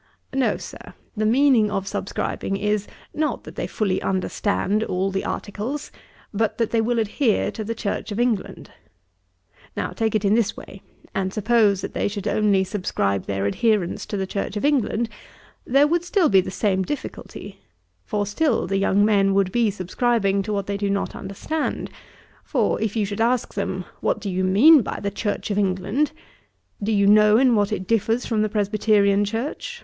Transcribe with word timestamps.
No, 0.33 0.57
Sir, 0.57 0.95
the 1.15 1.27
meaning 1.27 1.69
of 1.69 1.87
subscribing 1.87 2.57
is, 2.57 2.87
not 3.13 3.43
that 3.43 3.53
they 3.53 3.67
fully 3.67 4.01
understand 4.01 4.83
all 4.83 5.11
the 5.11 5.23
articles, 5.23 5.91
but 6.33 6.57
that 6.57 6.71
they 6.71 6.81
will 6.81 6.97
adhere 6.97 7.51
to 7.51 7.63
the 7.63 7.75
Church 7.75 8.11
of 8.11 8.19
England. 8.19 8.71
Now 9.77 9.91
take 9.91 10.15
it 10.15 10.25
in 10.25 10.33
this 10.33 10.57
way, 10.57 10.81
and 11.13 11.31
suppose 11.31 11.81
that 11.81 11.93
they 11.93 12.07
should 12.07 12.27
only 12.27 12.63
subscribe 12.63 13.25
their 13.27 13.45
adherence 13.45 14.07
to 14.07 14.17
the 14.17 14.25
Church 14.25 14.57
of 14.57 14.65
England, 14.65 15.07
there 15.67 15.85
would 15.85 16.01
be 16.01 16.05
still 16.05 16.29
the 16.29 16.49
same 16.49 16.81
difficulty; 16.81 17.59
for 18.03 18.25
still 18.25 18.65
the 18.65 18.77
young 18.77 19.05
men 19.05 19.35
would 19.35 19.51
be 19.51 19.69
subscribing 19.69 20.41
to 20.41 20.51
what 20.51 20.65
they 20.65 20.77
do 20.77 20.89
not 20.89 21.15
understand. 21.15 21.91
For 22.43 22.81
if 22.81 22.95
you 22.95 23.05
should 23.05 23.21
ask 23.21 23.53
them, 23.53 23.85
what 23.99 24.19
do 24.19 24.31
you 24.31 24.43
mean 24.43 24.81
by 24.81 24.99
the 24.99 25.11
Church 25.11 25.51
of 25.51 25.59
England? 25.59 26.11
Do 26.81 26.91
you 26.91 27.05
know 27.05 27.37
in 27.37 27.53
what 27.53 27.71
it 27.71 27.85
differs 27.85 28.25
from 28.25 28.41
the 28.41 28.49
Presbyterian 28.49 29.25
Church? 29.25 29.79